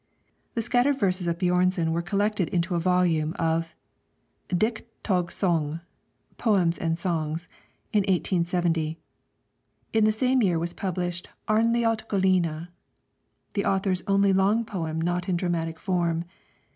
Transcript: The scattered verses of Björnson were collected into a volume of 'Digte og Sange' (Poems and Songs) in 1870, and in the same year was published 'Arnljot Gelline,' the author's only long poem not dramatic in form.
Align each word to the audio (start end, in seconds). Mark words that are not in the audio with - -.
The 0.55 0.63
scattered 0.63 0.97
verses 0.99 1.27
of 1.27 1.37
Björnson 1.37 1.91
were 1.91 2.01
collected 2.01 2.49
into 2.49 2.73
a 2.73 2.79
volume 2.79 3.35
of 3.37 3.75
'Digte 4.49 4.87
og 5.07 5.31
Sange' 5.31 5.79
(Poems 6.39 6.79
and 6.79 6.97
Songs) 6.97 7.47
in 7.93 7.99
1870, 7.99 8.97
and 8.97 8.97
in 9.93 10.05
the 10.05 10.11
same 10.11 10.41
year 10.41 10.57
was 10.57 10.73
published 10.73 11.29
'Arnljot 11.47 12.07
Gelline,' 12.09 12.69
the 13.53 13.65
author's 13.65 14.01
only 14.07 14.33
long 14.33 14.65
poem 14.65 14.99
not 14.99 15.27
dramatic 15.37 15.75
in 15.75 15.79
form. 15.81 16.25